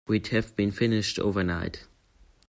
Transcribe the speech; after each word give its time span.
We'd 0.07 0.25
have 0.29 0.55
been 0.55 0.71
finished 0.71 1.19
overnight. 1.19 1.83